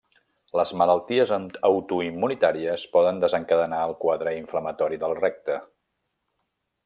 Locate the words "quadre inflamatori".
4.07-5.01